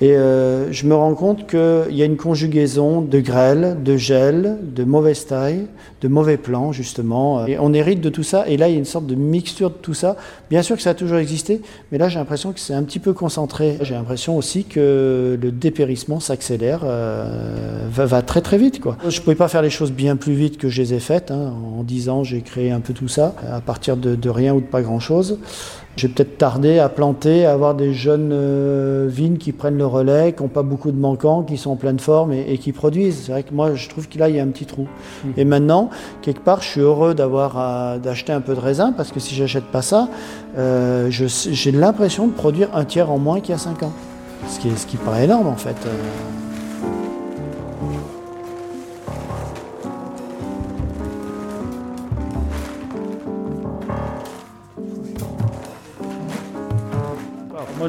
[0.00, 4.56] Et euh, je me rends compte qu'il y a une conjugaison de grêle, de gel,
[4.62, 5.66] de mauvaise taille,
[6.00, 7.46] de mauvais plans, justement.
[7.46, 8.48] Et on hérite de tout ça.
[8.48, 10.16] Et là, il y a une sorte de mixture de tout ça.
[10.48, 11.60] Bien sûr que ça a toujours existé,
[11.92, 13.76] mais là, j'ai l'impression que c'est un petit peu concentré.
[13.82, 18.80] J'ai l'impression aussi que le dépérissement s'accélère, euh, va, très très vite.
[19.06, 21.30] Je ne pouvais pas faire les choses bien plus vite que je les ai faites.
[21.30, 21.52] Hein.
[21.78, 24.66] En 10 ans, j'ai créé un peu tout ça, à partir de rien ou de
[24.66, 25.38] pas grand-chose.
[25.96, 30.32] J'ai peut-être tardé à planter, à avoir des jeunes euh, vignes qui prennent le relais,
[30.32, 33.24] qui n'ont pas beaucoup de manquants, qui sont en pleine forme et, et qui produisent.
[33.24, 34.86] C'est vrai que moi, je trouve qu'il il y a un petit trou.
[35.24, 35.28] Mmh.
[35.36, 35.90] Et maintenant,
[36.22, 39.64] quelque part, je suis heureux d'avoir d'acheter un peu de raisin parce que si j'achète
[39.64, 40.08] pas ça,
[40.58, 43.92] euh, j'ai l'impression de produire un tiers en moins qu'il y a 5 ans.
[44.48, 45.76] Ce qui, est, ce qui paraît énorme en fait.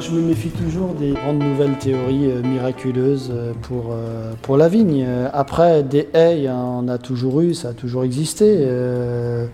[0.02, 4.68] Je me méfie toujours des grandes nouvelles théories euh, miraculeuses euh, pour, euh, pour la
[4.68, 5.06] vigne.
[5.32, 8.66] Après, des haies, on a toujours eu, ça a toujours existé.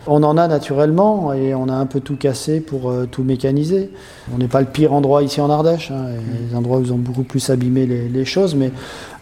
[0.06, 3.90] On en a naturellement et on a un peu tout cassé pour tout mécaniser.
[4.34, 5.90] On n'est pas le pire endroit ici en Ardèche.
[5.90, 6.06] Hein,
[6.48, 8.54] les endroits où ils ont beaucoup plus abîmé les, les choses.
[8.54, 8.70] Mais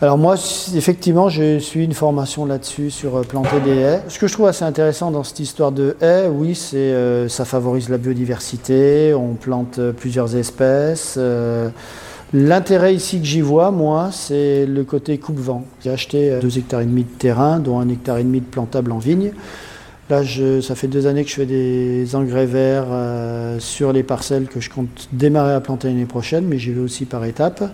[0.02, 0.34] alors moi,
[0.74, 4.02] effectivement, je suis une formation là-dessus sur euh, planter des haies.
[4.08, 7.46] Ce que je trouve assez intéressant dans cette histoire de haies, oui, c'est euh, ça
[7.46, 9.14] favorise la biodiversité.
[9.14, 11.14] On plante plusieurs espèces.
[11.16, 11.70] Euh,
[12.34, 15.64] L'intérêt ici que j'y vois, moi, c'est le côté coupe-vent.
[15.82, 18.90] J'ai acheté 2 hectares et demi de terrain, dont un hectare et demi de plantable
[18.90, 19.32] en vigne.
[20.08, 20.22] Là,
[20.62, 24.60] ça fait deux années que je fais des engrais verts euh, sur les parcelles que
[24.60, 27.64] je compte démarrer à planter l'année prochaine, mais j'y vais aussi par étapes.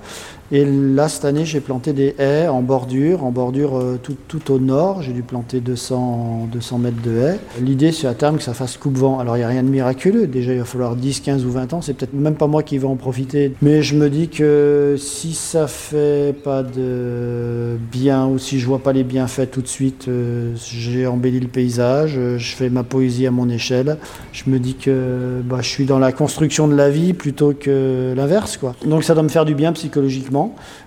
[0.55, 4.53] Et là, cette année, j'ai planté des haies en bordure, en bordure euh, tout, tout,
[4.53, 5.01] au nord.
[5.01, 7.38] J'ai dû planter 200, 200 mètres de haies.
[7.59, 9.19] L'idée, c'est à terme que ça fasse coupe-vent.
[9.19, 10.27] Alors, il n'y a rien de miraculeux.
[10.27, 11.81] Déjà, il va falloir 10, 15 ou 20 ans.
[11.81, 13.55] C'est peut-être même pas moi qui vais en profiter.
[13.62, 18.81] Mais je me dis que si ça fait pas de bien ou si je vois
[18.81, 23.27] pas les bienfaits tout de suite, euh, j'ai embelli le paysage, je fais ma poésie
[23.27, 23.97] à mon échelle.
[24.33, 28.12] Je me dis que bah, je suis dans la construction de la vie plutôt que
[28.15, 28.61] l'inverse.
[28.85, 30.42] Donc, ça doit me faire du bien psychologiquement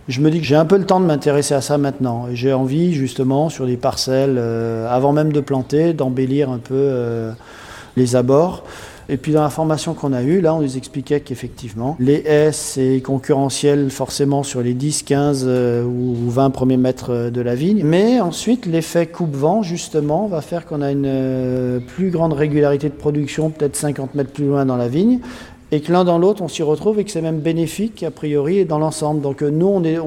[0.08, 2.28] je me dis que j'ai un peu le temps de m'intéresser à ça maintenant.
[2.34, 7.32] J'ai envie justement sur des parcelles, euh, avant même de planter, d'embellir un peu euh,
[7.98, 8.64] les abords.
[9.08, 12.52] Et puis dans la formation qu'on a eue, là, on nous expliquait qu'effectivement, les haies,
[12.52, 17.84] c'est concurrentiel forcément sur les 10, 15 euh, ou 20 premiers mètres de la vigne.
[17.84, 23.52] Mais ensuite, l'effet coupe-vent, justement, va faire qu'on a une plus grande régularité de production,
[23.52, 25.20] peut-être 50 mètres plus loin dans la vigne
[25.76, 28.64] et que l'un dans l'autre, on s'y retrouve et que c'est même bénéfique, a priori,
[28.64, 29.20] dans l'ensemble.
[29.20, 29.98] Donc euh, nous, on est,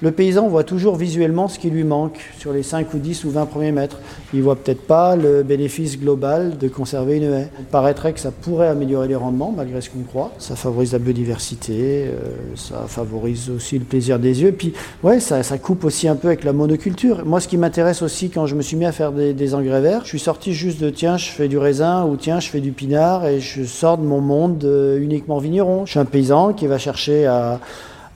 [0.00, 3.30] le paysan voit toujours visuellement ce qui lui manque sur les 5 ou 10 ou
[3.30, 3.98] 20 premiers mètres.
[4.32, 7.48] Il voit peut-être pas le bénéfice global de conserver une haie.
[7.58, 10.30] Il paraîtrait que ça pourrait améliorer les rendements, malgré ce qu'on croit.
[10.38, 12.14] Ça favorise la biodiversité, euh,
[12.54, 14.52] ça favorise aussi le plaisir des yeux.
[14.52, 17.24] Puis, ouais, ça, coupe aussi un peu avec la monoculture.
[17.24, 19.80] Moi, ce qui m'intéresse aussi quand je me suis mis à faire des, des engrais
[19.80, 22.60] verts, je suis sorti juste de tiens, je fais du raisin ou tiens, je fais
[22.60, 25.86] du pinard et je sors de mon monde euh, uniquement vigneron.
[25.86, 27.58] Je suis un paysan qui va chercher à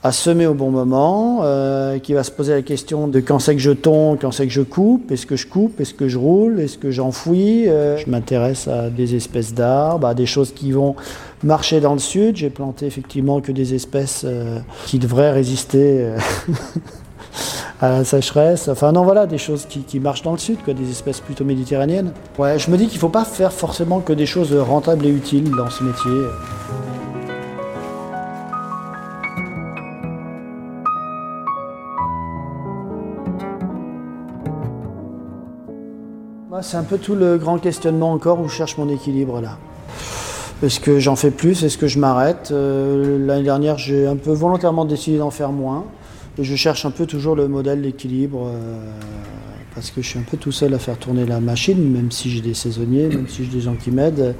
[0.03, 3.55] à semer au bon moment, euh, qui va se poser la question de quand c'est
[3.55, 6.17] que je tombe, quand c'est que je coupe, est-ce que je coupe, est-ce que je
[6.17, 7.69] roule, est-ce que j'enfouis.
[7.69, 10.97] Euh, je m'intéresse à des espèces d'arbres, à des choses qui vont
[11.41, 12.35] marcher dans le sud.
[12.35, 16.05] J'ai planté effectivement que des espèces euh, qui devraient résister.
[17.81, 20.73] à la sécheresse, enfin non voilà, des choses qui, qui, marchent dans le sud, quoi,
[20.73, 22.11] des espèces plutôt méditerranéennes.
[22.37, 25.09] Ouais, je me dis qu'il ne faut pas faire forcément que des choses rentables et
[25.09, 26.11] utiles dans ce métier.
[36.63, 39.57] C'est un peu tout le grand questionnement encore où je cherche mon équilibre là.
[40.63, 41.61] Est-ce que j'en fais plus?
[41.63, 42.51] Est-ce que je m'arrête?
[42.51, 45.83] Euh, L'année dernière, j'ai un peu volontairement décidé d'en faire moins.
[46.37, 48.77] Et je cherche un peu toujours le modèle d'équilibre euh,
[49.75, 52.29] parce que je suis un peu tout seul à faire tourner la machine, même si
[52.29, 54.33] j'ai des saisonniers, même si j'ai des gens qui m'aident.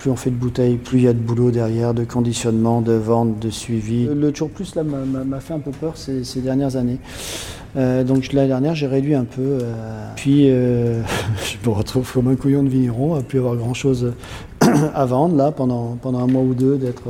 [0.00, 2.94] Plus on fait de bouteilles, plus il y a de boulot derrière, de conditionnement, de
[2.94, 4.06] vente, de suivi.
[4.06, 6.98] Le toujours plus là m'a fait un peu peur ces, dernières années.
[7.76, 9.58] Euh, donc l'année dernière, j'ai réduit un peu.
[9.60, 11.02] Euh, puis euh,
[11.44, 14.14] je me retrouve comme un couillon de vigneron, à plus avoir grand chose
[14.94, 17.02] à vendre là pendant, pendant un mois ou deux d'être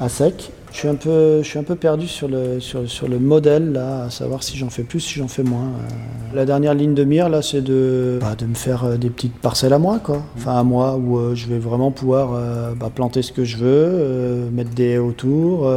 [0.00, 0.50] à sec.
[0.72, 4.04] Je suis un peu, je suis un peu perdu sur le, sur, le modèle, là,
[4.04, 5.66] à savoir si j'en fais plus, si j'en fais moins.
[5.66, 9.08] Euh, la dernière ligne de mire, là, c'est de, bah, de me faire euh, des
[9.08, 10.22] petites parcelles à moi, quoi.
[10.36, 12.38] Enfin, à moi, où euh, je vais vraiment pouvoir
[12.78, 15.70] bah, planter ce que je veux, mettre des haies autour,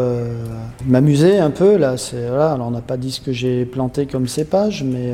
[0.85, 1.95] m'amuser un peu, là.
[2.29, 5.13] Voilà, alors on n'a pas dit ce que j'ai planté comme cépage, mais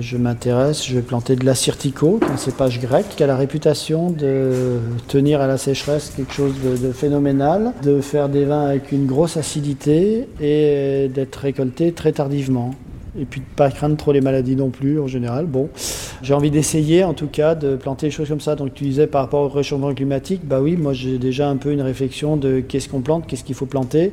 [0.00, 4.10] je m'intéresse, je vais planter de la Cirtico, un cépage grec, qui a la réputation
[4.10, 8.92] de tenir à la sécheresse quelque chose de, de phénoménal, de faire des vins avec
[8.92, 12.74] une grosse acidité et d'être récolté très tardivement.
[13.18, 15.46] Et puis de pas craindre trop les maladies non plus en général.
[15.46, 15.68] Bon,
[16.22, 18.56] j'ai envie d'essayer en tout cas de planter des choses comme ça.
[18.56, 21.72] Donc tu disais par rapport au réchauffement climatique, bah oui, moi j'ai déjà un peu
[21.72, 24.12] une réflexion de qu'est-ce qu'on plante, qu'est-ce qu'il faut planter.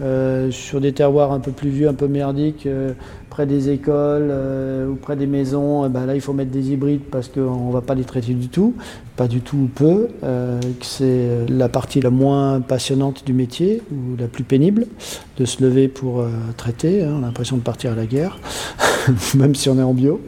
[0.00, 2.92] Euh, sur des terroirs un peu plus vieux, un peu merdiques, euh,
[3.30, 7.02] près des écoles euh, ou près des maisons, ben là il faut mettre des hybrides
[7.10, 8.74] parce qu'on va pas les traiter du tout,
[9.16, 10.08] pas du tout ou peu,
[10.80, 14.86] c'est la partie la moins passionnante du métier ou la plus pénible
[15.36, 16.24] de se lever pour
[16.56, 17.16] traiter, hein.
[17.18, 18.37] on a l'impression de partir à la guerre,
[19.34, 20.20] même si on est en bio.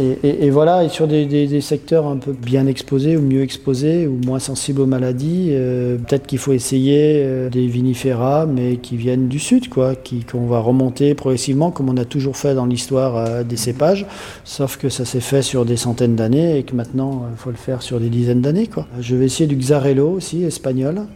[0.00, 4.38] Et, voilà, et sur des, secteurs un peu bien exposés ou mieux exposés ou moins
[4.38, 9.40] sensibles aux maladies, euh, peut-être qu'il faut essayer euh, des vinifera, mais qui viennent du
[9.40, 9.94] sud, quoi,
[10.30, 14.06] qu'on va remonter progressivement, comme on a toujours fait dans l'histoire euh, des cépages,
[14.44, 17.56] sauf que ça s'est fait sur des centaines d'années et que maintenant il faut le
[17.56, 18.68] faire sur des dizaines d'années.
[18.68, 18.86] Quoi.
[19.00, 21.06] Je vais essayer du Xarello aussi, espagnol,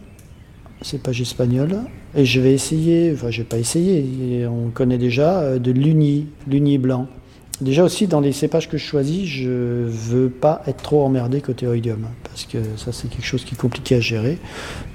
[0.80, 1.78] cépage espagnol,
[2.16, 6.78] et je vais essayer, enfin je vais pas essayer, on connaît déjà, de l'uni, l'uni
[6.78, 7.06] blanc.
[7.60, 11.66] Déjà aussi, dans les cépages que je choisis, je veux pas être trop emmerdé côté
[11.66, 14.38] oïdium, parce que ça c'est quelque chose qui est compliqué à gérer.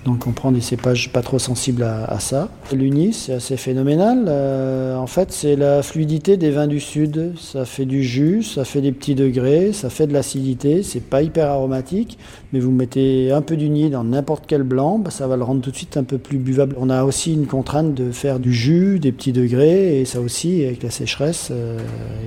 [0.08, 2.48] Donc on prend des cépages pas trop sensibles à, ça.
[2.74, 4.26] L'uni, c'est assez phénoménal.
[4.30, 7.34] Euh, en fait, c'est la fluidité des vins du sud.
[7.38, 10.82] Ça fait du jus, ça fait des petits degrés, ça fait de l'acidité.
[10.82, 12.18] C'est pas hyper aromatique,
[12.54, 15.62] mais vous mettez un peu d'uni dans n'importe quel blanc, bah, ça va le rendre
[15.62, 16.78] tout de suite un peu plus buvable.
[16.80, 20.64] On a aussi une contrainte de faire du jus, des petits degrés, et ça aussi,
[20.64, 21.78] avec la sécheresse, euh,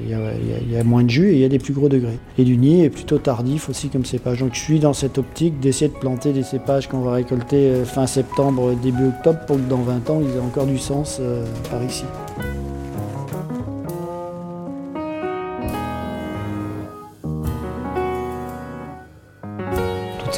[0.05, 2.19] il y a moins de jus et il y a des plus gros degrés.
[2.37, 4.41] Et du nid est plutôt tardif aussi comme cépage.
[4.41, 7.85] Donc je suis dans cette optique d'essayer de planter des cépages qu'on va récolter euh,
[7.87, 11.47] fin septembre, début octobre pour que dans 20 ans ils aient encore du sens euh,
[11.71, 12.05] par ici.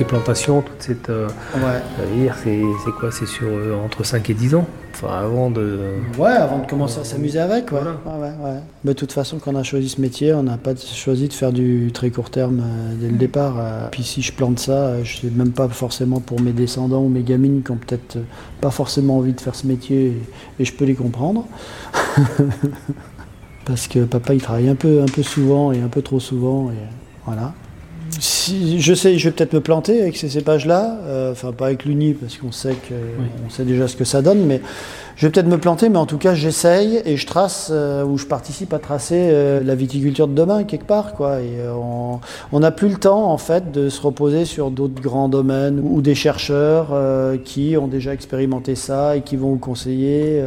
[0.03, 1.11] Ces plantations, toute cette.
[1.11, 2.31] Euh, ouais.
[2.43, 3.49] c'est quoi C'est sur
[3.85, 4.67] entre 5 et 10 ans?
[5.09, 5.79] Avant de.
[6.19, 7.81] Ouais, avant de commencer à s'amuser avec, ouais.
[8.85, 11.33] Mais de toute façon, quand on a choisi ce métier, on n'a pas choisi de
[11.33, 13.55] faire du très court terme euh, dès le départ.
[13.59, 13.89] Euh.
[13.91, 17.09] Puis si je plante ça, euh, je sais même pas forcément pour mes descendants ou
[17.09, 18.19] mes gamines qui ont peut-être
[18.61, 20.21] pas forcément envie de faire ce métier,
[20.59, 21.47] et, je peux les comprendre.
[23.65, 26.71] Parce que papa, il travaille un peu, un peu souvent et un peu trop souvent,
[26.71, 26.77] et
[27.25, 27.55] voilà
[28.21, 32.15] je sais, je vais peut-être me planter avec ces cépages-là, euh, enfin pas avec l'Uni
[32.15, 32.95] parce qu'on sait que
[33.47, 34.61] on sait déjà ce que ça donne, mais
[35.17, 38.19] je vais peut-être me planter, mais en tout cas j'essaye et je trace euh, ou
[38.19, 41.41] je participe à tracer euh, la viticulture de demain quelque part, quoi.
[41.41, 41.53] Et
[42.53, 46.01] on n'a plus le temps en fait de se reposer sur d'autres grands domaines ou
[46.01, 46.89] des chercheurs
[47.45, 50.43] qui ont déjà expérimenté ça et qui vont vous conseiller.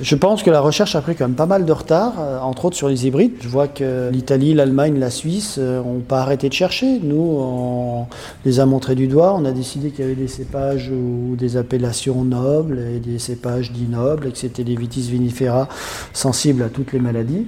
[0.00, 2.76] Je pense que la recherche a pris quand même pas mal de retard, entre autres
[2.76, 3.34] sur les hybrides.
[3.40, 7.00] Je vois que l'Italie, l'Allemagne, la Suisse n'ont pas arrêté de chercher.
[7.04, 8.06] Nous, on
[8.44, 9.34] les a montrés du doigt.
[9.38, 13.70] On a décidé qu'il y avait des cépages ou des appellations nobles et des cépages
[13.72, 15.68] dits nobles et que c'était des vitis vinifera
[16.12, 17.46] sensibles à toutes les maladies.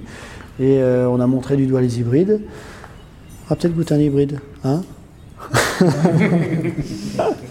[0.59, 2.41] Et euh, on a montré du doigt les hybrides.
[3.49, 4.81] On peut-être goûter un hybride, hein?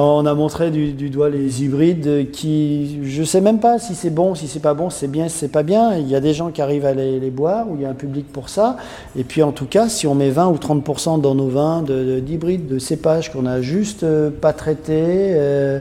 [0.00, 4.10] On a montré du, doigt les hybrides qui, je ne sais même pas si c'est
[4.10, 5.96] bon, si c'est pas bon, c'est bien, si c'est pas bien.
[5.96, 7.94] Il y a des gens qui arrivent à les, boire, ou il y a un
[7.94, 8.76] public pour ça.
[9.16, 12.68] Et puis en tout cas, si on met 20 ou 30% dans nos vins d'hybrides,
[12.68, 15.80] de, cépages qu'on a juste euh, pas traités, euh,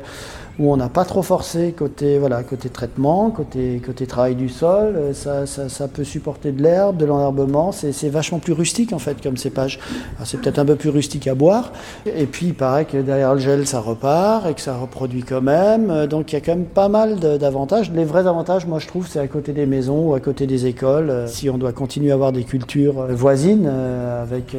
[0.60, 4.96] où on n'a pas trop forcé côté, voilà, côté traitement, côté, côté travail du sol.
[4.96, 7.72] Euh, ça, ça, ça peut supporter de l'herbe, de l'enherbement.
[7.72, 9.80] C'est vachement plus rustique en fait comme cépage.
[10.24, 11.72] C'est peut-être un peu plus rustique à boire.
[12.06, 15.42] Et puis il paraît que derrière le gel ça repart et que ça reproduit quand
[15.42, 15.92] même.
[15.92, 17.92] Euh, donc il y a quand même pas mal d'avantages.
[17.92, 20.66] Les vrais avantages, moi je trouve, c'est à côté des maisons ou à côté des
[20.66, 21.10] écoles.
[21.10, 24.56] Euh, si on doit continuer à avoir des cultures voisines avec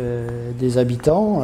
[0.58, 1.42] des habitants,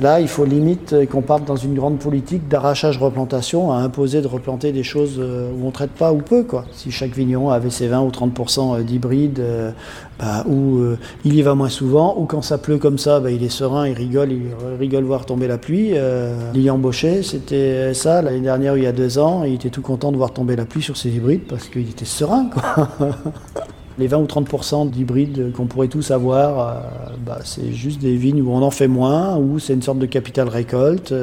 [0.00, 5.16] là il faut limite qu'on parte dans une grande politique d'arrachage-replantation de replanter des choses
[5.18, 6.42] euh, où on traite pas ou peu.
[6.42, 6.64] Quoi.
[6.72, 9.70] Si chaque vigneron avait ses 20 ou 30% euh, d'hybrides, euh,
[10.18, 10.80] bah, ou
[11.24, 13.86] il y va moins souvent, ou quand ça pleut comme ça, bah, il est serein,
[13.86, 14.42] il rigole, il
[14.78, 15.92] rigole voir tomber la pluie.
[15.94, 20.10] Euh, embauché, c'était ça l'année dernière, il y a deux ans, il était tout content
[20.10, 22.50] de voir tomber la pluie sur ses hybrides parce qu'il était serein.
[23.98, 26.82] Les 20 ou 30% d'hybrides qu'on pourrait tous avoir,
[27.24, 30.06] bah, c'est juste des vignes où on en fait moins, où c'est une sorte de
[30.06, 31.14] capital récolte.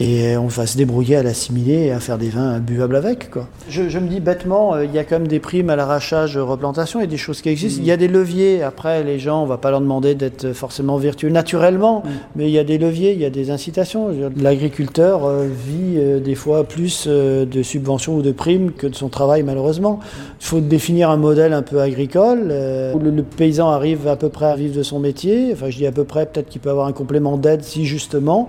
[0.00, 3.30] Et on va se débrouiller à l'assimiler et à faire des vins buvables avec.
[3.30, 3.48] Quoi.
[3.68, 6.36] Je, je me dis bêtement, euh, il y a quand même des primes à l'arrachage,
[6.36, 7.80] replantation, et des choses qui existent.
[7.80, 8.62] Il y a des leviers.
[8.62, 12.02] Après, les gens, on va pas leur demander d'être forcément vertueux naturellement,
[12.34, 14.08] mais il y a des leviers, il y a des incitations.
[14.36, 18.94] L'agriculteur euh, vit euh, des fois plus euh, de subventions ou de primes que de
[18.94, 20.00] son travail, malheureusement.
[20.40, 24.16] Il faut définir un modèle un peu agricole euh, où le, le paysan arrive à
[24.16, 25.50] peu près à vivre de son métier.
[25.52, 28.48] Enfin, je dis à peu près, peut-être qu'il peut avoir un complément d'aide si justement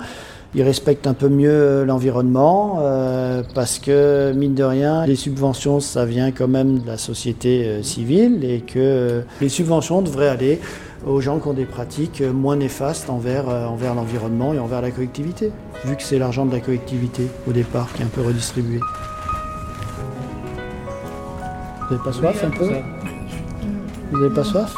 [0.53, 5.79] il respecte un peu mieux euh, l'environnement euh, parce que mine de rien, les subventions,
[5.79, 10.29] ça vient quand même de la société euh, civile et que euh, les subventions devraient
[10.29, 10.59] aller
[11.05, 15.51] aux gens qui ont des pratiques moins néfastes envers, envers l'environnement et envers la collectivité,
[15.83, 18.79] vu que c'est l'argent de la collectivité au départ qui est un peu redistribué.
[21.87, 22.69] Vous n'avez pas soif un peu
[24.11, 24.73] Vous n'avez pas soif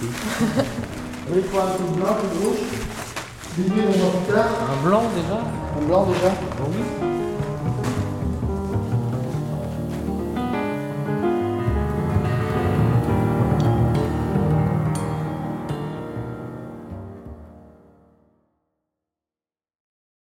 [0.00, 0.08] Vous
[1.28, 2.79] voulez prendre un coup de blanc, un coup de rouge?
[3.58, 5.38] Un blanc déjà?
[5.76, 6.32] Un blanc déjà.
[6.68, 7.09] Oui.